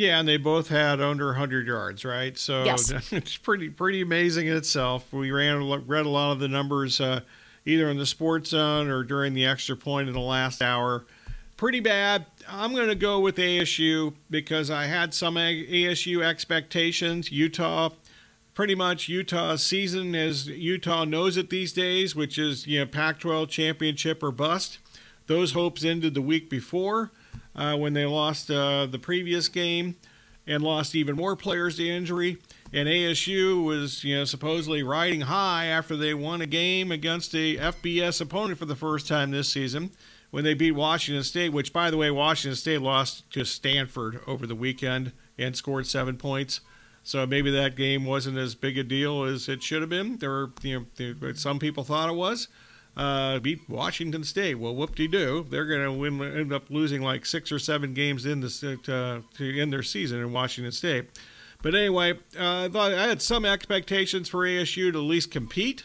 [0.00, 2.36] Yeah, and they both had under 100 yards, right?
[2.38, 2.90] So Yes.
[3.12, 5.12] it's pretty pretty amazing in itself.
[5.12, 7.20] We ran read a lot of the numbers uh,
[7.66, 11.04] either in the Sports Zone or during the extra point in the last hour.
[11.58, 12.24] Pretty bad.
[12.48, 17.30] I'm going to go with ASU because I had some ASU expectations.
[17.30, 17.90] Utah,
[18.54, 23.50] pretty much Utah's season as Utah knows it these days, which is you know Pac-12
[23.50, 24.78] championship or bust.
[25.26, 27.10] Those hopes ended the week before
[27.54, 29.96] uh, when they lost uh, the previous game
[30.46, 32.38] and lost even more players to injury.
[32.72, 37.56] And ASU was, you know, supposedly riding high after they won a game against a
[37.56, 39.90] FBS opponent for the first time this season
[40.30, 44.46] when they beat Washington State, which, by the way, Washington State lost to Stanford over
[44.46, 46.60] the weekend and scored seven points.
[47.02, 50.18] So maybe that game wasn't as big a deal as it should have been.
[50.18, 52.48] There were, you know, some people thought it was
[52.96, 54.56] uh, beat Washington State.
[54.56, 58.62] Well, whoop-de-doo, they're going to end up losing like six or seven games in this,
[58.62, 61.10] uh, to end their season in Washington State.
[61.62, 65.84] But anyway, uh, I had some expectations for ASU to at least compete.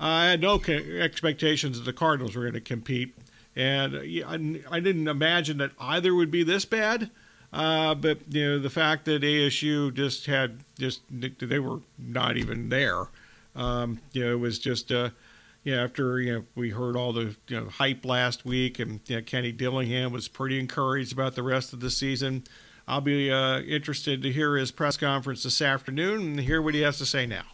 [0.00, 3.14] I had no expectations that the Cardinals were going to compete,
[3.54, 7.10] and I, I didn't imagine that either would be this bad.
[7.52, 12.70] Uh, but you know the fact that ASU just had just they were not even
[12.70, 13.04] there.
[13.54, 15.10] Um, you know it was just uh,
[15.64, 19.16] yeah, after you know we heard all the you know, hype last week, and you
[19.16, 22.44] know, Kenny Dillingham was pretty encouraged about the rest of the season.
[22.88, 26.80] I'll be uh, interested to hear his press conference this afternoon and hear what he
[26.80, 27.44] has to say now.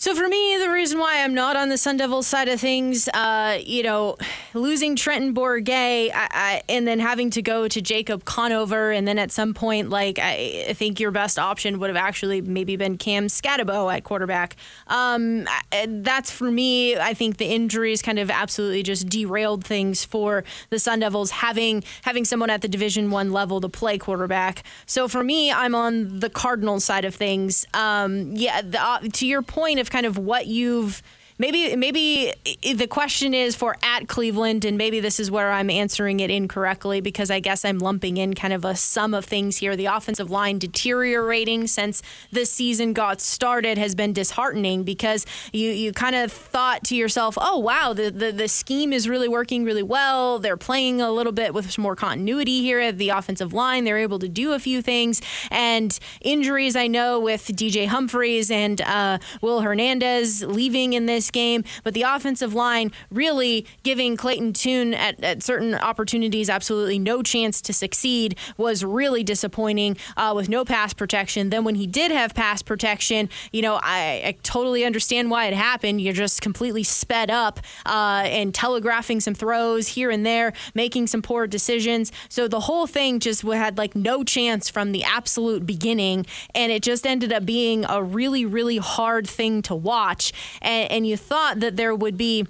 [0.00, 3.08] So for me, the reason why I'm not on the Sun Devils side of things,
[3.08, 4.16] uh, you know,
[4.54, 9.18] losing Trenton Bourguet I, I, and then having to go to Jacob Conover, and then
[9.18, 12.96] at some point, like I, I think your best option would have actually maybe been
[12.96, 14.54] Cam Skattebo at quarterback.
[14.86, 15.48] Um,
[15.88, 16.96] that's for me.
[16.96, 21.82] I think the injuries kind of absolutely just derailed things for the Sun Devils having
[22.02, 24.62] having someone at the Division One level to play quarterback.
[24.86, 27.66] So for me, I'm on the Cardinal side of things.
[27.74, 31.02] Um, yeah, the, uh, to your point of kind of what you've
[31.38, 32.32] maybe maybe
[32.74, 37.00] the question is for at Cleveland, and maybe this is where I'm answering it incorrectly
[37.00, 39.76] because I guess I'm lumping in kind of a sum of things here.
[39.76, 45.92] The offensive line deteriorating since the season got started has been disheartening because you you
[45.92, 49.82] kind of thought to yourself, oh wow, the, the the scheme is really working really
[49.82, 50.38] well.
[50.38, 53.84] They're playing a little bit with some more continuity here at the offensive line.
[53.84, 58.80] They're able to do a few things, and injuries I know with DJ Humphries and
[58.80, 64.94] uh, Will Hernandez leaving in this game, but the offensive line really giving Clayton Tune
[64.94, 70.64] at, at certain opportunities absolutely no chance to succeed was really disappointing uh, with no
[70.64, 71.50] pass protection.
[71.50, 75.54] Then when he did have pass protection, you know, I, I totally understand why it
[75.54, 76.00] happened.
[76.00, 81.22] You're just completely sped up uh, and telegraphing some throws here and there, making some
[81.22, 82.12] poor decisions.
[82.28, 86.82] So the whole thing just had like no chance from the absolute beginning, and it
[86.82, 90.32] just ended up being a really, really hard thing to watch.
[90.62, 92.46] And, and you thought that there would be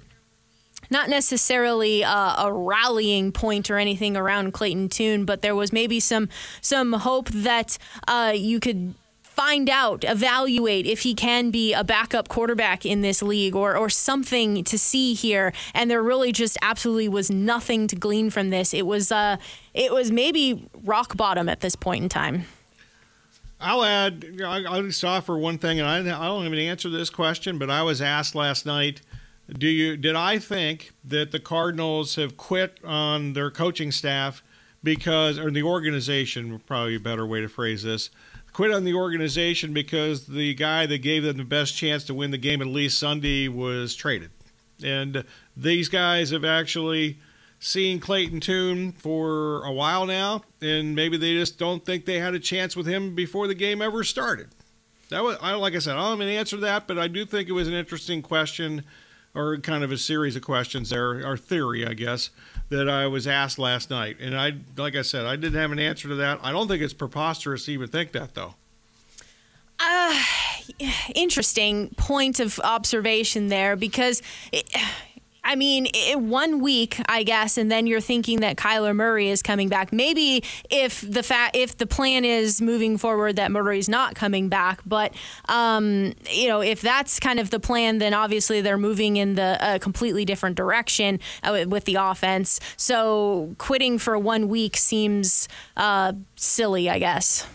[0.89, 5.99] not necessarily a, a, rallying point or anything around Clayton Tune, but there was maybe
[5.99, 6.29] some
[6.61, 8.95] some hope that uh, you could
[9.39, 13.89] find out, evaluate if he can be a backup quarterback in this league or, or
[13.89, 15.53] something to see here.
[15.73, 18.73] And there really just absolutely was nothing to glean from this.
[18.73, 19.37] It was uh,
[19.73, 22.45] it was maybe rock bottom at this point in time.
[23.59, 27.69] I'll add, I'll just offer one thing, and I, don't even answer this question, but
[27.69, 29.01] I was asked last night,
[29.57, 34.43] do you did I think that the Cardinals have quit on their coaching staff
[34.83, 38.11] because, or the organization, probably a better way to phrase this,
[38.53, 42.31] quit on the organization because the guy that gave them the best chance to win
[42.31, 44.29] the game at least Sunday was traded.
[44.83, 45.25] And
[45.57, 47.17] these guys have actually
[47.59, 52.33] seen Clayton Tune for a while now, and maybe they just don't think they had
[52.33, 54.47] a chance with him before the game ever started.
[55.09, 57.07] That was, I like I said, I don't have an answer to that, but I
[57.07, 58.83] do think it was an interesting question,
[59.35, 62.29] or kind of a series of questions there, or theory, I guess,
[62.69, 64.17] that I was asked last night.
[64.21, 66.39] And I, like I said, I didn't have an answer to that.
[66.41, 68.55] I don't think it's preposterous to even think that, though.
[69.79, 70.21] Uh,
[71.15, 74.21] interesting point of observation there because.
[74.51, 74.69] It,
[75.49, 79.41] I mean, it, one week, I guess, and then you're thinking that Kyler Murray is
[79.41, 79.91] coming back.
[79.91, 84.81] Maybe if the fa- if the plan is moving forward that Murray's not coming back,
[84.85, 89.33] but um, you know, if that's kind of the plan, then obviously they're moving in
[89.33, 92.59] the uh, completely different direction uh, with the offense.
[92.77, 97.47] So quitting for one week seems uh, silly, I guess.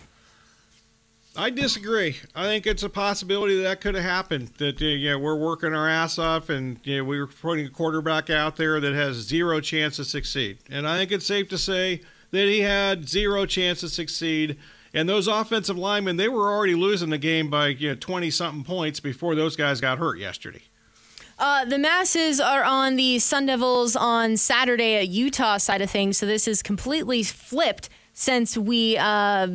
[1.37, 2.17] I disagree.
[2.35, 4.49] I think it's a possibility that that could have happened.
[4.59, 8.57] That uh, yeah, we're working our ass off, and know, we're putting a quarterback out
[8.57, 10.59] there that has zero chance to succeed.
[10.71, 14.59] And I think it's safe to say that he had zero chance to succeed.
[14.93, 18.63] And those offensive linemen, they were already losing the game by you know, 20 something
[18.63, 20.63] points before those guys got hurt yesterday.
[21.37, 26.17] Uh, the masses are on the Sun Devils on Saturday at Utah side of things,
[26.17, 29.49] so this is completely flipped since we uh,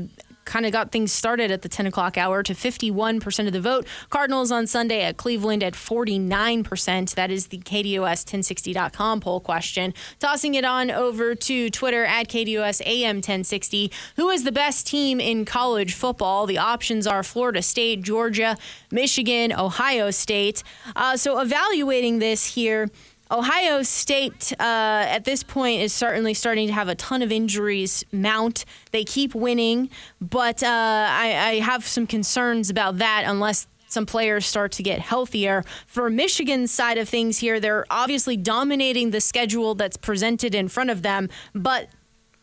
[0.50, 3.88] kind of got things started at the 10 o'clock hour to 51% of the vote.
[4.10, 7.14] Cardinals on Sunday at Cleveland at 49%.
[7.14, 9.94] That is the KDUS 1060.com poll question.
[10.20, 13.92] Tossing it on over to Twitter at KDUS AM 1060.
[14.16, 16.48] Who is the best team in college football?
[16.48, 18.58] The options are Florida State, Georgia,
[18.92, 20.64] Michigan, Ohio State.
[20.96, 22.90] Uh, so evaluating this here.
[23.32, 28.04] Ohio State uh, at this point is certainly starting to have a ton of injuries
[28.12, 28.66] mount.
[28.92, 34.46] They keep winning, but uh, I, I have some concerns about that unless some players
[34.46, 35.64] start to get healthier.
[35.88, 40.90] For Michigan's side of things here, they're obviously dominating the schedule that's presented in front
[40.90, 41.90] of them, but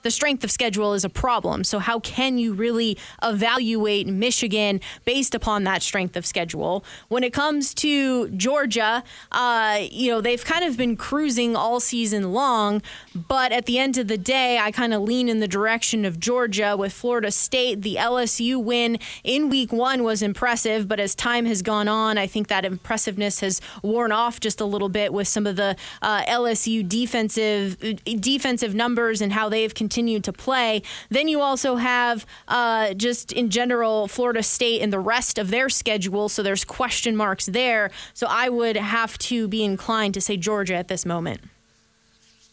[0.07, 1.65] the strength of schedule is a problem.
[1.65, 6.85] So, how can you really evaluate Michigan based upon that strength of schedule?
[7.09, 9.03] When it comes to Georgia,
[9.33, 12.83] uh, you know, they've kind of been cruising all season long,
[13.17, 16.21] but at the end of the day, I kind of lean in the direction of
[16.21, 17.83] Georgia with Florida State.
[17.83, 22.29] The LSU win in week one was impressive, but as time has gone on, I
[22.29, 26.23] think that impressiveness has worn off just a little bit with some of the uh,
[26.27, 30.83] LSU defensive defensive numbers and how they've continued continue to play.
[31.09, 35.71] Then you also have uh, just in general Florida State and the rest of their
[35.71, 36.29] schedule.
[36.29, 37.91] So there's question marks there.
[38.13, 41.41] So I would have to be inclined to say Georgia at this moment.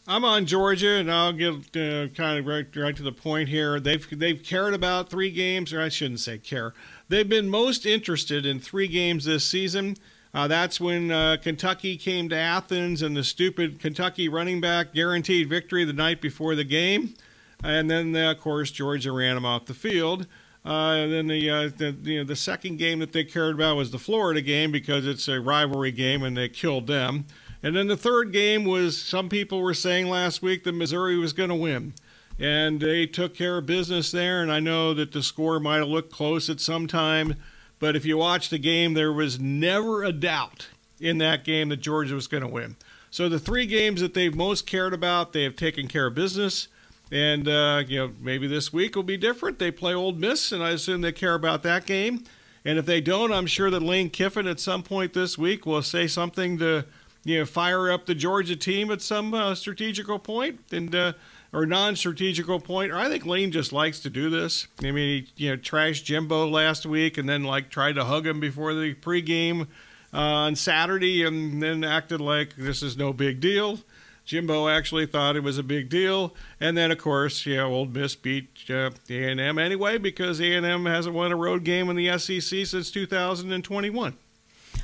[0.07, 3.81] I'm on Georgia, and I'll get uh, kind of right, right to the point here.
[3.81, 6.73] They've they've cared about three games, or I shouldn't say care.
[7.09, 9.97] They've been most interested in three games this season.
[10.33, 15.49] Uh, that's when uh, Kentucky came to Athens, and the stupid Kentucky running back guaranteed
[15.49, 17.15] victory the night before the game.
[17.63, 20.27] And then, uh, of course, Georgia ran them off the field.
[20.65, 23.75] Uh, and then the, uh, the you know the second game that they cared about
[23.75, 27.25] was the Florida game because it's a rivalry game and they killed them.
[27.61, 31.33] And then the third game was some people were saying last week that Missouri was
[31.33, 31.93] going to win,
[32.39, 34.41] and they took care of business there.
[34.41, 37.35] And I know that the score might have looked close at some time,
[37.79, 41.81] but if you watch the game, there was never a doubt in that game that
[41.81, 42.77] Georgia was going to win.
[43.11, 46.69] So the three games that they've most cared about, they have taken care of business.
[47.11, 49.59] And, uh, you know, maybe this week will be different.
[49.59, 52.23] They play Ole Miss, and I assume they care about that game.
[52.65, 55.81] And if they don't, I'm sure that Lane Kiffin at some point this week will
[55.81, 56.85] say something to
[57.25, 61.13] you know fire up the Georgia team at some uh, strategical point and uh,
[61.51, 62.91] or non-strategical point.
[62.91, 64.67] Or I think Lane just likes to do this.
[64.79, 68.25] I mean, he you know trashed Jimbo last week and then like tried to hug
[68.25, 69.67] him before the pregame
[70.13, 73.79] uh, on Saturday and then acted like this is no big deal.
[74.25, 78.15] Jimbo actually thought it was a big deal, and then of course, yeah, Ole Miss
[78.15, 82.89] beat uh, A&M anyway because A&M hasn't won a road game in the SEC since
[82.89, 84.17] 2021.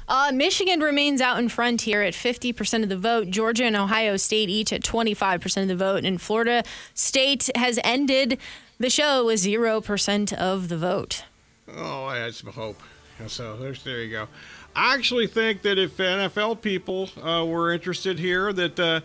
[0.09, 3.29] Uh, Michigan remains out in front here at 50% of the vote.
[3.29, 6.03] Georgia and Ohio State each at 25% of the vote.
[6.03, 6.63] And Florida
[6.95, 8.39] State has ended
[8.79, 11.25] the show with 0% of the vote.
[11.75, 12.81] Oh, I had some hope.
[13.27, 14.27] So there's, there you go.
[14.75, 19.01] I actually think that if NFL people uh, were interested here, that uh,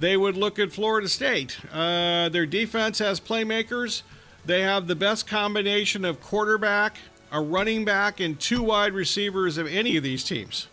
[0.00, 1.58] they would look at Florida State.
[1.72, 4.02] Uh, their defense has playmakers.
[4.44, 6.98] They have the best combination of quarterback,
[7.30, 10.68] a running back, and two wide receivers of any of these teams.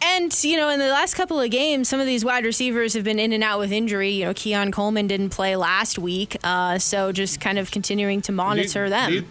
[0.00, 3.04] And, you know, in the last couple of games, some of these wide receivers have
[3.04, 4.10] been in and out with injury.
[4.10, 6.36] You know, Keon Coleman didn't play last week.
[6.44, 9.10] Uh, so just kind of continuing to monitor them.
[9.10, 9.26] Neither,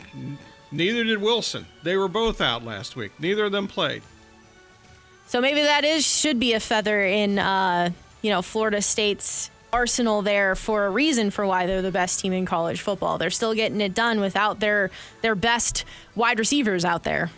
[0.72, 1.68] neither did Wilson.
[1.84, 3.12] They were both out last week.
[3.20, 4.02] Neither of them played.
[5.28, 7.92] So maybe that is should be a feather in uh,
[8.24, 12.34] you know, Florida State's arsenal there for a reason for why they're the best team
[12.34, 13.20] in college football.
[13.20, 14.90] They're still getting it done without their
[15.22, 17.30] their best wide receivers out there.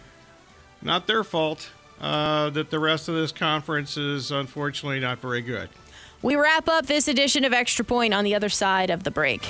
[0.82, 1.70] Not their fault
[2.00, 5.70] uh, that the rest of this conference is unfortunately not very good.
[6.22, 9.44] We wrap up this edition of Extra Point on the other side of the break.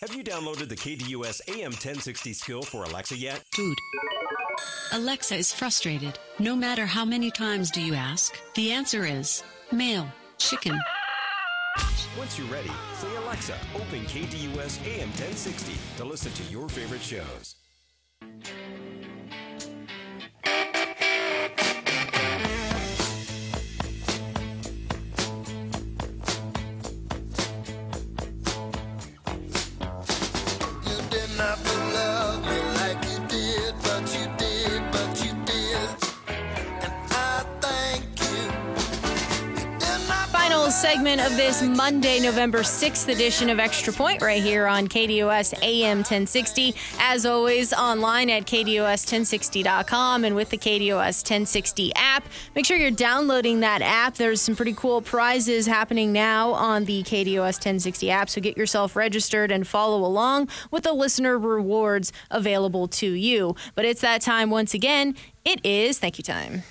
[0.00, 3.40] Have you downloaded the KDUS AM 1060 skill for Alexa yet?
[3.54, 3.76] Food.
[4.94, 6.18] Alexa is frustrated.
[6.38, 10.78] No matter how many times do you ask, the answer is male, chicken.
[12.18, 17.54] Once you're ready, say Alexa, open KDUS AM 1060 to listen to your favorite shows.
[40.82, 45.98] Segment of this Monday, November 6th edition of Extra Point right here on KDUS AM
[45.98, 46.74] 1060.
[46.98, 52.26] As always, online at KDUS1060.com and with the KDUS 1060 app.
[52.56, 54.16] Make sure you're downloading that app.
[54.16, 58.96] There's some pretty cool prizes happening now on the KDUS 1060 app, so get yourself
[58.96, 63.54] registered and follow along with the listener rewards available to you.
[63.76, 65.14] But it's that time once again.
[65.44, 66.64] It is thank you time.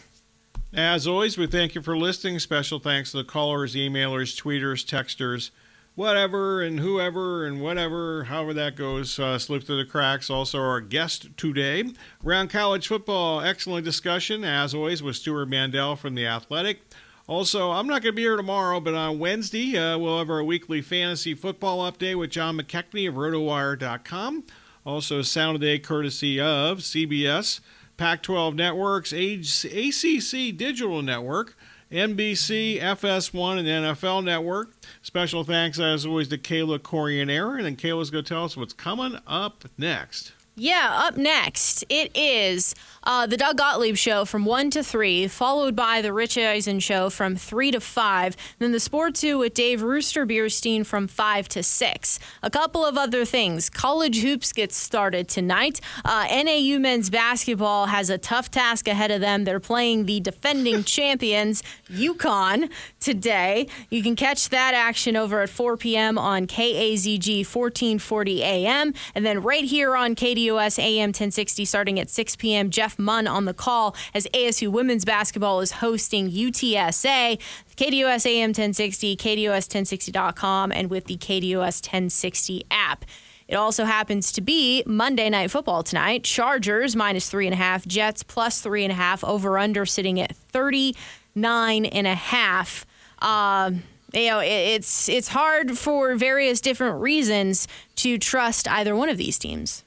[0.74, 2.40] As always, we thank you for listening.
[2.40, 5.52] Special thanks to the callers, emailers, tweeters, texters,
[5.96, 10.30] whatever, and whoever, and whatever, however that goes, uh, slip through the cracks.
[10.30, 11.84] Also, our guest today,
[12.26, 16.80] around college football, excellent discussion, as always, with Stewart Mandel from The Athletic.
[17.28, 20.42] Also, I'm not going to be here tomorrow, but on Wednesday, uh, we'll have our
[20.44, 24.46] weekly fantasy football update with John McKechnie of RotoWire.com.
[24.86, 27.60] Also, Sound of Day courtesy of CBS.
[28.02, 31.56] Pac 12 networks, ACC Digital Network,
[31.92, 34.72] NBC, FS1, and NFL Network.
[35.04, 37.30] Special thanks, as always, to Kayla Corian
[37.64, 40.32] And Kayla's going to tell us what's coming up next.
[40.56, 42.74] Yeah, up next, it is
[43.04, 47.10] uh, the Doug Gottlieb Show from 1 to 3, followed by the Rich Eisen Show
[47.10, 51.64] from 3 to 5, then the Sport 2 with Dave Rooster Bierstein from 5 to
[51.64, 52.20] 6.
[52.44, 53.70] A couple of other things.
[53.70, 55.82] College Hoops gets started tonight.
[56.06, 59.46] Uh, NAU men's basketball has a tough task ahead of them.
[59.46, 63.68] They're playing the defending champions, UConn, today.
[63.90, 66.20] You can catch that action over at 4 p.m.
[66.20, 72.36] on KAZG 1440 AM, and then right here on KDUS AM 1060 starting at 6
[72.36, 72.70] p.m.
[72.70, 77.40] Jeff Jeff Munn on the call as ASU women's basketball is hosting UTSA.
[77.78, 83.06] KDUS AM 1060, KDUS1060.com, and with the KDUS 1060 app.
[83.48, 86.24] It also happens to be Monday Night Football tonight.
[86.24, 90.20] Chargers minus three and a half, Jets plus three and a half, over under sitting
[90.20, 92.86] at 39 and a half.
[93.20, 93.72] Uh,
[94.14, 99.40] you know, it's it's hard for various different reasons to trust either one of these
[99.40, 99.84] teams.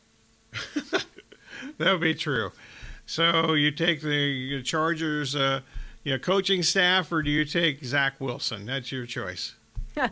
[1.79, 2.53] that would be true.
[3.07, 5.61] So you take the Chargers, uh,
[6.05, 8.67] you know, coaching staff, or do you take Zach Wilson?
[8.67, 9.55] That's your choice.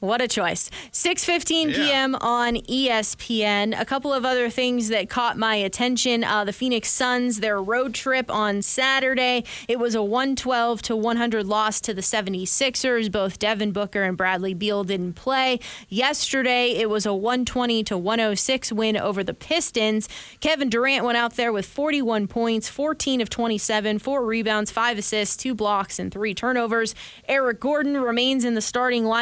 [0.00, 0.70] What a choice.
[0.92, 1.76] 6:15 Yeah.
[1.76, 2.14] p.m.
[2.16, 3.78] on ESPN.
[3.78, 6.22] A couple of other things that caught my attention.
[6.22, 9.42] Uh, the Phoenix Suns, their road trip on Saturday.
[9.66, 13.10] It was a 112 to 100 loss to the 76ers.
[13.10, 15.58] Both Devin Booker and Bradley Beal didn't play.
[15.88, 20.08] Yesterday, it was a 120 to 106 win over the Pistons.
[20.40, 25.36] Kevin Durant went out there with 41 points, 14 of 27, four rebounds, five assists,
[25.36, 26.94] two blocks, and three turnovers.
[27.26, 29.15] Eric Gordon remains in the starting lineup.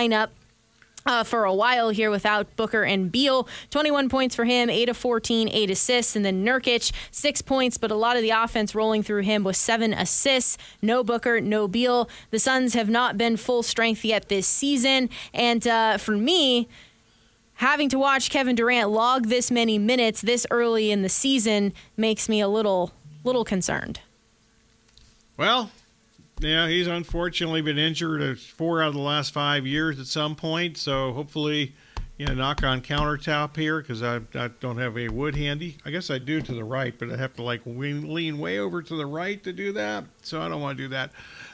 [1.07, 3.47] Uh, for a while here without Booker and Beal.
[3.69, 6.17] 21 points for him, 8 of 14, 8 assists.
[6.17, 9.59] And then Nurkic, 6 points, but a lot of the offense rolling through him was
[9.59, 10.57] 7 assists.
[10.81, 12.09] No Booker, no Beal.
[12.31, 15.11] The Suns have not been full strength yet this season.
[15.35, 16.69] And uh, for me,
[17.57, 22.31] having to watch Kevin Durant log this many minutes this early in the season makes
[22.31, 22.93] me a little,
[23.25, 24.01] little concerned.
[25.37, 25.71] Well,
[26.41, 30.77] yeah, he's unfortunately been injured four out of the last five years at some point.
[30.77, 31.75] So hopefully,
[32.19, 35.79] you know, knock on countertop here because I, I don't have a wood handy.
[35.85, 38.59] I guess I do to the right, but I have to like lean, lean way
[38.59, 40.05] over to the right to do that.
[40.23, 41.11] So I don't want to do that.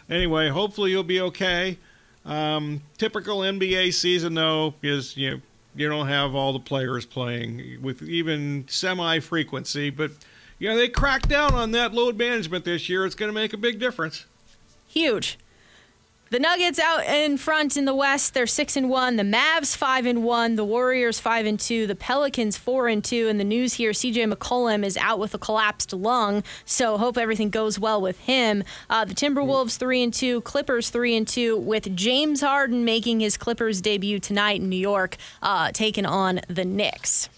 [0.08, 1.78] Anyway, hopefully you'll be okay.
[2.24, 5.40] Um, typical NBA season though is you know
[5.74, 10.10] you don't have all the players playing with even semi frequency, but
[10.58, 13.06] you know they cracked down on that load management this year.
[13.06, 14.26] It's going to make a big difference.
[14.90, 15.38] Huge.
[16.30, 19.16] The Nuggets out in front in the West, they're six and one.
[19.16, 20.54] The Mavs five and one.
[20.54, 21.88] The Warriors five and two.
[21.88, 23.26] The Pelicans four and two.
[23.26, 24.26] And the news here: C.J.
[24.26, 28.62] McCollum is out with a collapsed lung, so hope everything goes well with him.
[28.88, 30.40] Uh, the Timberwolves three and two.
[30.42, 31.56] Clippers three and two.
[31.56, 36.64] With James Harden making his Clippers debut tonight in New York, uh, taking on the
[36.64, 37.28] Knicks.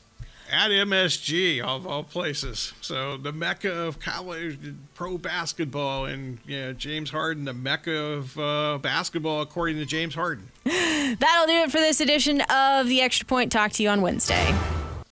[0.52, 2.74] At MSG of all places.
[2.80, 4.58] So the mecca of college
[4.94, 10.48] pro basketball, and yeah, James Harden, the mecca of uh, basketball, according to James Harden.
[10.64, 13.50] That'll do it for this edition of the Extra Point.
[13.50, 14.54] Talk to you on Wednesday.